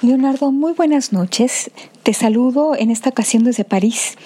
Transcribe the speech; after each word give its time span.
Leonardo, 0.00 0.52
muy 0.52 0.74
buenas 0.74 1.12
noches. 1.12 1.72
Te 2.04 2.14
saludo 2.14 2.76
en 2.76 2.92
esta 2.92 3.10
ocasión 3.10 3.42
desde 3.42 3.64
París, 3.64 4.16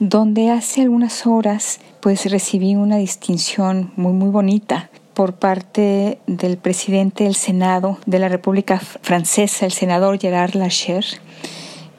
donde 0.00 0.50
hace 0.50 0.82
algunas 0.82 1.28
horas 1.28 1.78
pues 2.00 2.28
recibí 2.28 2.74
una 2.74 2.96
distinción 2.96 3.92
muy 3.94 4.12
muy 4.12 4.30
bonita 4.30 4.90
por 5.14 5.34
parte 5.34 6.18
del 6.26 6.56
presidente 6.56 7.22
del 7.22 7.36
Senado 7.36 7.98
de 8.04 8.18
la 8.18 8.28
República 8.28 8.80
Francesa, 8.80 9.64
el 9.64 9.70
senador 9.70 10.18
Gerard 10.18 10.56
Lacher. 10.56 11.04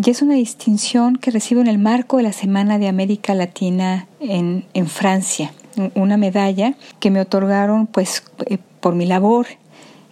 Y 0.00 0.10
es 0.10 0.22
una 0.22 0.34
distinción 0.34 1.16
que 1.16 1.32
recibo 1.32 1.60
en 1.60 1.66
el 1.66 1.78
marco 1.78 2.18
de 2.18 2.22
la 2.22 2.32
Semana 2.32 2.78
de 2.78 2.86
América 2.86 3.34
Latina 3.34 4.06
en, 4.20 4.64
en 4.74 4.86
Francia, 4.86 5.52
una 5.96 6.16
medalla 6.16 6.74
que 7.00 7.10
me 7.10 7.20
otorgaron 7.20 7.88
pues 7.88 8.22
eh, 8.46 8.58
por 8.78 8.94
mi 8.94 9.06
labor 9.06 9.48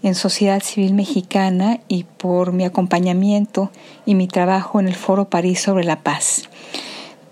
en 0.02 0.14
Sociedad 0.14 0.62
Civil 0.62 0.94
Mexicana 0.94 1.80
y 1.88 2.04
por 2.04 2.52
mi 2.52 2.64
acompañamiento 2.64 3.70
y 4.04 4.14
mi 4.14 4.28
trabajo 4.28 4.80
en 4.80 4.88
el 4.88 4.94
Foro 4.94 5.28
París 5.28 5.60
sobre 5.60 5.84
la 5.84 6.00
Paz. 6.00 6.48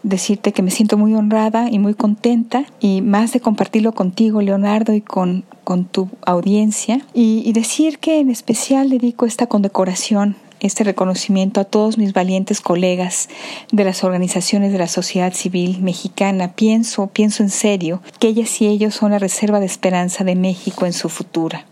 Decirte 0.03 0.53
que 0.53 0.63
me 0.63 0.71
siento 0.71 0.99
muy 0.99 1.15
honrada 1.15 1.71
y 1.71 1.79
muy 1.79 1.95
contenta 1.95 2.67
y 2.79 3.01
más 3.01 3.33
de 3.33 3.41
compartirlo 3.41 3.93
contigo, 3.93 4.43
Leonardo, 4.43 4.93
y 4.93 5.01
con, 5.01 5.45
con 5.65 5.87
tu 5.87 6.11
audiencia. 6.27 7.01
Y, 7.15 7.51
decir 7.53 7.99
que 7.99 8.21
en 8.21 8.31
especial 8.31 8.91
dedico 8.91 9.25
esta 9.25 9.47
condecoración 9.47 10.37
este 10.61 10.83
reconocimiento 10.83 11.61
a 11.61 11.65
todos 11.65 11.99
mis 11.99 12.15
valientes 12.15 12.63
colegas 12.63 13.29
de 13.71 13.85
las 13.85 14.03
organizaciones 14.03 14.73
de 14.73 14.79
la 14.79 14.89
sociedad 14.89 15.35
civil 15.35 15.81
mexicana. 15.83 16.53
Pienso, 16.53 17.09
pienso 17.09 17.43
en 17.43 17.51
serio, 17.51 18.01
que 18.19 18.29
ellas 18.29 18.61
y 18.63 18.67
ellos 18.67 18.95
son 18.95 19.11
la 19.11 19.19
reserva 19.19 19.61
de 19.61 19.67
esperanza 19.67 20.25
de 20.25 20.37
México 20.37 20.87
en 20.87 20.95
su 20.95 21.11
futura. 21.11 21.67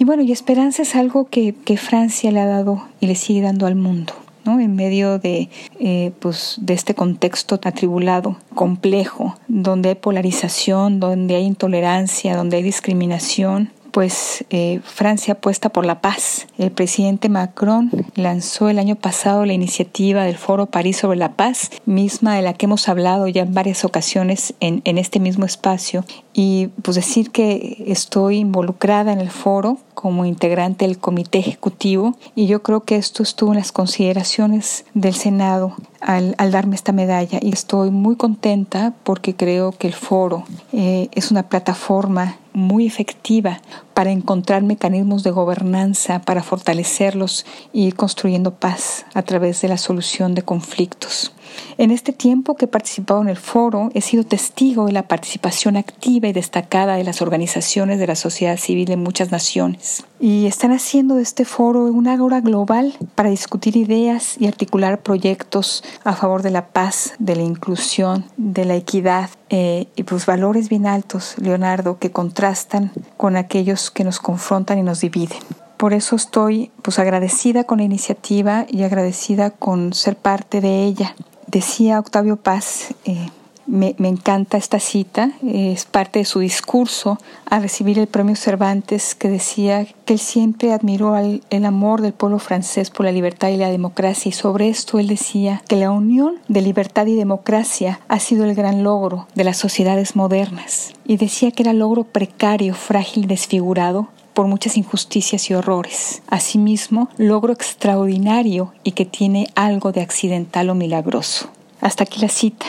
Y 0.00 0.04
bueno, 0.04 0.22
y 0.22 0.32
esperanza 0.32 0.80
es 0.80 0.96
algo 0.96 1.28
que, 1.28 1.52
Francia 1.76 2.30
le 2.30 2.40
ha 2.40 2.46
dado 2.46 2.88
y 3.00 3.06
le 3.06 3.14
sigue 3.14 3.42
dando 3.42 3.66
al 3.66 3.74
mundo. 3.74 4.14
¿no? 4.46 4.58
en 4.58 4.74
medio 4.74 5.18
de, 5.18 5.50
eh, 5.78 6.12
pues, 6.20 6.56
de 6.62 6.72
este 6.72 6.94
contexto 6.94 7.60
atribulado, 7.62 8.38
complejo, 8.54 9.36
donde 9.46 9.90
hay 9.90 9.94
polarización, 9.96 10.98
donde 10.98 11.34
hay 11.36 11.44
intolerancia, 11.44 12.34
donde 12.34 12.56
hay 12.56 12.62
discriminación, 12.62 13.70
pues 13.90 14.44
eh, 14.50 14.80
Francia 14.84 15.34
apuesta 15.34 15.68
por 15.68 15.86
la 15.86 16.00
paz. 16.00 16.46
El 16.58 16.70
presidente 16.70 17.28
Macron 17.28 17.90
lanzó 18.14 18.68
el 18.68 18.78
año 18.78 18.96
pasado 18.96 19.44
la 19.44 19.52
iniciativa 19.52 20.24
del 20.24 20.36
Foro 20.36 20.66
París 20.66 20.98
sobre 20.98 21.18
la 21.18 21.32
Paz, 21.32 21.70
misma 21.86 22.36
de 22.36 22.42
la 22.42 22.54
que 22.54 22.66
hemos 22.66 22.88
hablado 22.88 23.28
ya 23.28 23.42
en 23.42 23.54
varias 23.54 23.84
ocasiones 23.84 24.54
en, 24.60 24.82
en 24.84 24.98
este 24.98 25.20
mismo 25.20 25.44
espacio. 25.44 26.04
Y 26.32 26.68
pues 26.82 26.94
decir 26.94 27.30
que 27.30 27.84
estoy 27.86 28.38
involucrada 28.38 29.12
en 29.12 29.20
el 29.20 29.30
foro 29.30 29.78
como 30.00 30.24
integrante 30.24 30.86
del 30.86 30.98
comité 30.98 31.40
ejecutivo 31.40 32.16
y 32.34 32.46
yo 32.46 32.62
creo 32.62 32.80
que 32.84 32.96
esto 32.96 33.22
estuvo 33.22 33.52
en 33.52 33.58
las 33.58 33.70
consideraciones 33.70 34.86
del 34.94 35.14
Senado 35.14 35.76
al, 36.00 36.34
darme 36.50 36.74
esta 36.74 36.92
medalla 36.92 37.38
y 37.42 37.52
estoy 37.52 37.90
muy 37.90 38.16
contenta 38.16 38.94
porque 39.04 39.36
creo 39.36 39.72
que 39.72 39.88
el 39.88 39.92
foro 39.92 40.44
eh, 40.72 41.08
es 41.12 41.30
una 41.30 41.42
plataforma 41.42 42.38
muy 42.52 42.86
efectiva 42.86 43.60
para 43.94 44.10
encontrar 44.10 44.62
mecanismos 44.62 45.22
de 45.22 45.30
gobernanza, 45.30 46.20
para 46.22 46.42
fortalecerlos 46.42 47.46
y 47.72 47.86
ir 47.86 47.96
construyendo 47.96 48.54
paz 48.54 49.06
a 49.14 49.22
través 49.22 49.60
de 49.60 49.68
la 49.68 49.78
solución 49.78 50.34
de 50.34 50.42
conflictos. 50.42 51.32
En 51.78 51.90
este 51.90 52.12
tiempo 52.12 52.56
que 52.56 52.66
he 52.66 52.68
participado 52.68 53.22
en 53.22 53.28
el 53.28 53.36
foro, 53.36 53.90
he 53.94 54.00
sido 54.00 54.24
testigo 54.24 54.86
de 54.86 54.92
la 54.92 55.08
participación 55.08 55.76
activa 55.76 56.28
y 56.28 56.32
destacada 56.32 56.96
de 56.96 57.04
las 57.04 57.22
organizaciones 57.22 57.98
de 57.98 58.06
la 58.06 58.16
sociedad 58.16 58.56
civil 58.56 58.86
de 58.86 58.96
muchas 58.96 59.30
naciones. 59.30 60.04
Y 60.20 60.46
están 60.46 60.72
haciendo 60.72 61.16
de 61.16 61.22
este 61.22 61.44
foro 61.44 61.84
una 61.84 62.12
agora 62.12 62.40
global 62.40 62.94
para 63.14 63.30
discutir 63.30 63.76
ideas 63.76 64.36
y 64.38 64.46
articular 64.46 65.02
proyectos 65.02 65.82
a 66.04 66.14
favor 66.14 66.42
de 66.42 66.50
la 66.50 66.68
paz, 66.68 67.14
de 67.18 67.36
la 67.36 67.42
inclusión, 67.42 68.26
de 68.36 68.64
la 68.64 68.76
equidad 68.76 69.30
eh, 69.48 69.86
y 69.96 70.02
pues 70.02 70.26
valores 70.26 70.68
bien 70.68 70.86
altos, 70.86 71.34
Leonardo, 71.38 71.98
que 71.98 72.10
contrastan 72.10 72.92
con 73.16 73.36
aquellos 73.36 73.90
que 73.90 74.04
nos 74.04 74.20
confrontan 74.20 74.78
y 74.78 74.82
nos 74.82 75.00
dividen 75.00 75.38
por 75.80 75.94
eso 75.94 76.14
estoy 76.14 76.70
pues 76.82 76.98
agradecida 76.98 77.64
con 77.64 77.78
la 77.78 77.84
iniciativa 77.84 78.66
y 78.68 78.82
agradecida 78.82 79.48
con 79.48 79.94
ser 79.94 80.14
parte 80.14 80.60
de 80.60 80.84
ella. 80.84 81.14
Decía 81.50 81.98
Octavio 81.98 82.36
Paz, 82.36 82.94
eh, 83.04 83.26
me, 83.66 83.96
encanta 83.98 84.56
esta 84.56 84.78
cita, 84.78 85.32
es 85.44 85.84
parte 85.84 86.20
de 86.20 86.24
su 86.24 86.38
discurso 86.38 87.18
al 87.44 87.62
recibir 87.62 87.98
el 87.98 88.06
premio 88.06 88.36
Cervantes, 88.36 89.16
que 89.16 89.28
decía 89.28 89.84
que 90.04 90.12
él 90.12 90.20
siempre 90.20 90.72
admiró 90.72 91.16
el 91.16 91.64
amor 91.64 92.02
del 92.02 92.12
pueblo 92.12 92.38
francés 92.38 92.90
por 92.90 93.04
la 93.04 93.10
libertad 93.10 93.48
y 93.48 93.56
la 93.56 93.68
democracia, 93.68 94.28
y 94.28 94.32
sobre 94.32 94.68
esto 94.68 95.00
él 95.00 95.08
decía 95.08 95.60
que 95.68 95.74
la 95.74 95.90
unión 95.90 96.36
de 96.46 96.62
libertad 96.62 97.06
y 97.06 97.16
democracia 97.16 97.98
ha 98.06 98.20
sido 98.20 98.44
el 98.44 98.54
gran 98.54 98.84
logro 98.84 99.26
de 99.34 99.42
las 99.42 99.56
sociedades 99.56 100.14
modernas, 100.14 100.92
y 101.04 101.16
decía 101.16 101.50
que 101.50 101.64
era 101.64 101.72
logro 101.72 102.04
precario, 102.04 102.74
frágil, 102.74 103.26
desfigurado, 103.26 104.06
por 104.40 104.46
muchas 104.46 104.78
injusticias 104.78 105.50
y 105.50 105.54
horrores. 105.54 106.22
Asimismo, 106.26 107.10
logro 107.18 107.52
extraordinario 107.52 108.72
y 108.82 108.92
que 108.92 109.04
tiene 109.04 109.48
algo 109.54 109.92
de 109.92 110.00
accidental 110.00 110.70
o 110.70 110.74
milagroso. 110.74 111.50
Hasta 111.82 112.04
aquí 112.04 112.22
la 112.22 112.30
cita. 112.30 112.64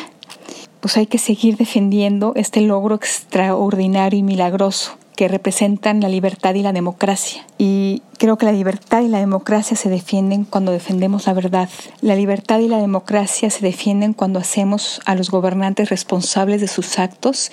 Pues 0.82 0.98
hay 0.98 1.08
que 1.08 1.18
seguir 1.18 1.56
defendiendo 1.56 2.34
este 2.36 2.59
logro 2.59 2.96
extraordinario 2.96 4.20
y 4.20 4.24
milagroso 4.24 4.98
que 5.22 5.28
representan 5.28 6.02
la 6.02 6.09
libertad 6.09 6.56
y 6.56 6.64
la 6.64 6.74
democracia. 6.74 7.46
Y 7.59 8.02
creo 8.18 8.40
que 8.40 8.48
la 8.48 8.52
libertad 8.52 9.04
y 9.04 9.08
la 9.08 9.20
democracia 9.20 9.78
se 9.78 9.88
defienden 9.88 10.46
cuando 10.46 10.72
defendemos 10.72 11.28
la 11.28 11.36
verdad. 11.36 11.70
La 12.02 12.16
libertad 12.16 12.58
y 12.58 12.68
la 12.68 12.80
democracia 12.80 13.52
se 13.52 13.62
defienden 13.64 14.14
cuando 14.14 14.40
hacemos 14.40 15.00
a 15.06 15.14
los 15.14 15.30
gobernantes 15.30 15.92
responsables 15.92 16.59
de 16.59 16.68
sus 16.68 16.98
actos 16.98 17.52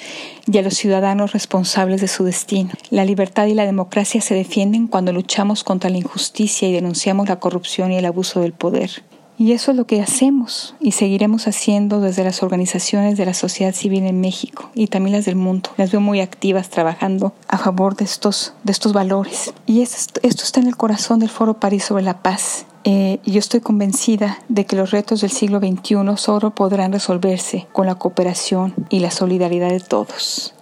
y 0.51 0.57
a 0.57 0.63
los 0.63 0.79
ciudadanos 0.79 1.33
responsables 1.33 2.01
de 2.01 2.09
su 2.09 2.25
destino. 2.25 2.71
La 2.89 3.05
libertad 3.05 3.45
y 3.45 3.53
la 3.53 3.67
democracia 3.67 4.23
se 4.23 4.35
defienden 4.35 4.87
cuando 4.87 5.13
luchamos 5.13 5.63
contra 5.63 5.91
la 5.91 5.99
injusticia 5.99 6.71
y 6.71 6.73
denunciamos 6.73 7.29
la 7.29 7.39
corrupción 7.39 7.93
y 7.93 7.99
el 7.99 8.07
abuso 8.07 8.41
del 8.41 8.55
poder. 8.55 9.03
Y 9.39 9.53
eso 9.53 9.71
es 9.71 9.77
lo 9.77 9.87
que 9.87 10.03
hacemos 10.03 10.75
y 10.81 10.93
seguiremos 10.93 11.47
haciendo 11.47 12.01
desde 12.01 12.25
las 12.25 12.43
organizaciones 12.43 13.17
de 13.17 13.25
la 13.25 13.35
sociedad 13.35 13.73
civil 13.73 14.05
en 14.05 14.21
México 14.21 14.71
y 14.75 14.89
también 14.89 15.15
las 15.17 15.27
del 15.27 15.37
mundo. 15.37 15.71
Las 15.77 15.93
veo 15.93 16.01
muy 16.01 16.21
activas 16.21 16.71
trabajando 16.71 17.33
a 17.47 17.57
favor 17.57 17.95
de 17.95 18.05
estos, 18.05 18.53
de 18.65 18.73
estos 18.73 18.93
valores. 18.93 19.55
Y 19.65 19.83
esto, 19.83 20.21
está 20.23 20.61
en 20.61 20.67
el 20.67 20.77
corazón 20.77 21.21
del 21.21 21.29
Foro 21.29 21.55
París 21.55 21.85
sobre 21.85 22.03
la 22.03 22.21
paz. 22.21 22.67
Eh, 22.83 23.21
yo 23.25 23.39
estoy 23.39 23.61
convencida 23.61 24.39
de 24.49 24.67
que 24.67 24.75
los 24.75 24.91
retos 24.91 25.21
del 25.21 25.31
siglo 25.31 25.61
XXI 25.61 25.97
solo 26.17 26.55
podrán 26.55 26.93
resolverse 26.93 27.69
con 27.73 27.87
la 27.87 27.95
cooperación 27.95 28.75
y 28.89 29.01
la 29.01 29.11
solidaridad 29.11 29.71
de 29.71 29.81
todos. 29.81 30.55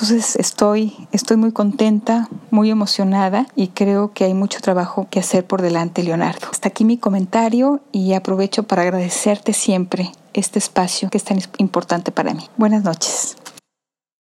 Entonces 0.00 0.36
estoy, 0.36 0.94
estoy 1.12 1.36
muy 1.36 1.52
contenta, 1.52 2.26
muy 2.50 2.70
emocionada 2.70 3.46
y 3.54 3.68
creo 3.68 4.14
que 4.14 4.24
hay 4.24 4.32
mucho 4.32 4.60
trabajo 4.62 5.06
que 5.10 5.20
hacer 5.20 5.46
por 5.46 5.60
delante, 5.60 6.02
Leonardo. 6.02 6.48
Hasta 6.50 6.68
aquí 6.68 6.86
mi 6.86 6.96
comentario 6.96 7.80
y 7.92 8.14
aprovecho 8.14 8.62
para 8.62 8.80
agradecerte 8.80 9.52
siempre 9.52 10.10
este 10.32 10.58
espacio 10.58 11.10
que 11.10 11.18
es 11.18 11.24
tan 11.24 11.38
importante 11.58 12.12
para 12.12 12.32
mí. 12.32 12.48
Buenas 12.56 12.82
noches. 12.82 13.36